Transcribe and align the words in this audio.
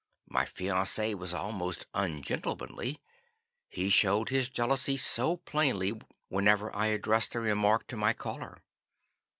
My 0.27 0.45
fiance 0.45 1.13
was 1.13 1.31
almost 1.31 1.85
ungentlemanly, 1.93 2.99
he 3.69 3.91
showed 3.91 4.29
his 4.29 4.49
jealousy 4.49 4.97
so 4.97 5.37
plainly 5.37 5.93
whenever 6.27 6.75
I 6.75 6.87
addressed 6.87 7.35
a 7.35 7.39
remark 7.39 7.85
to 7.85 7.97
my 7.97 8.13
caller. 8.13 8.63